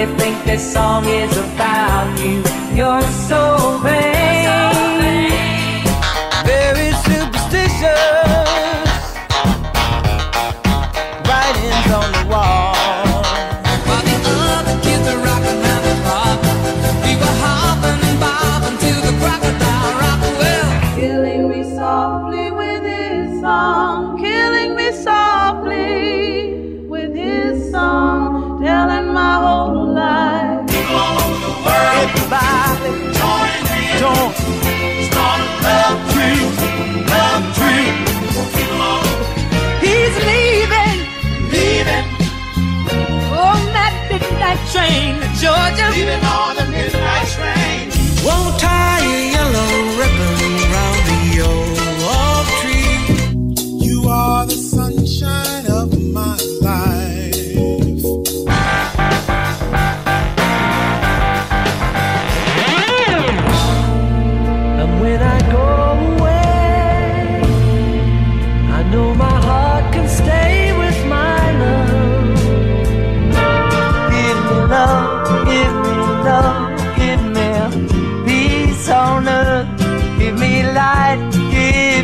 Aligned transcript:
Probably 0.00 0.18
think 0.18 0.44
this 0.46 0.72
song 0.72 1.04
is 1.04 1.36
about 1.36 2.18
you. 2.20 2.42
You're 2.74 3.02
so 3.28 3.78
vain. 3.82 4.48
Very 6.46 6.90
superstitious. 7.04 7.98
Writings 11.28 11.88
on 11.98 12.08
the 12.16 12.24
wall. 12.32 12.72
While 13.84 14.04
the 14.08 14.16
other 14.48 14.76
kids 14.84 15.06
are 15.12 15.20
rocking 15.20 15.60
around 15.60 15.84
the 15.84 15.94
clock, 16.04 16.38
we 17.04 17.12
were 17.20 17.36
hopping 17.44 18.00
and 18.08 18.18
bobbing 18.24 18.78
to 18.84 18.92
the 19.06 19.12
crocodile 19.20 19.92
rock. 20.00 20.20
Well, 20.40 20.70
Killing 20.96 21.42
me 21.50 21.60
softly 21.76 22.50
with 22.50 22.84
his 22.84 23.40
song, 23.42 23.89
midnight 44.50 44.72
train 44.72 45.14
to 45.20 45.28
Georgia. 45.40 45.90
leaving 45.90 46.24
on 46.24 46.56
the 46.56 46.66
midnight 46.66 47.28
train. 47.28 47.59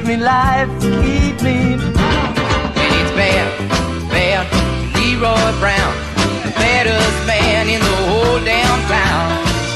Me 0.06 0.16
life, 0.16 0.70
keep 0.80 1.42
me. 1.42 1.76
When 2.76 2.90
it's 3.00 3.12
bad, 3.18 3.48
bad, 4.08 4.46
Leroy 4.94 5.50
Brown, 5.58 5.94
the 6.44 6.52
baddest 6.54 7.26
man 7.26 7.68
in 7.68 7.80
the 7.80 7.96
whole 8.06 8.38
damn 8.44 8.80
town. 8.86 9.26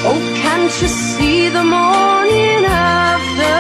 Oh, 0.07 0.21
can't 0.43 0.73
you 0.81 0.89
see 0.89 1.49
the 1.49 1.65
morning 1.65 2.65
after? 2.65 3.59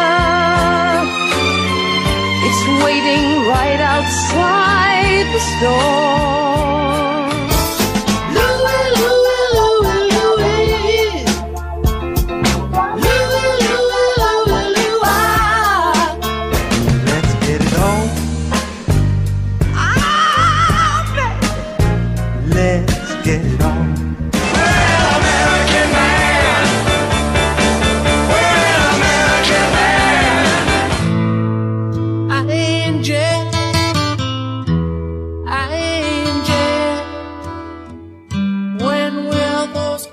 It's 2.47 2.63
waiting 2.85 3.49
right 3.49 3.81
outside 3.81 5.27
the 5.35 5.41
store. 5.41 6.30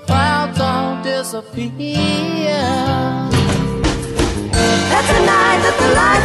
Clouds 0.06 0.60
all 0.60 1.02
disappear? 1.02 1.70
That's 4.90 5.08
the 5.12 5.20
night 5.32 5.60
that 5.64 5.76
the 5.80 5.88
lights 5.98 6.17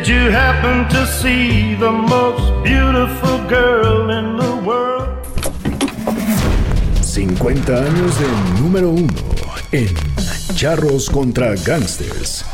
did 0.00 0.08
you 0.08 0.30
happen 0.30 0.88
to 0.88 1.06
see 1.06 1.74
the 1.74 1.90
most 1.90 2.64
beautiful 2.64 3.38
girl 3.48 4.10
in 4.10 4.36
the 4.36 4.56
world? 4.64 5.26
50 7.02 7.76
años 7.76 8.18
de 8.18 8.60
número 8.62 8.90
uno 8.90 9.12
en 9.72 9.94
Charros 10.54 11.10
contra 11.10 11.54
Gangsters. 11.54 12.44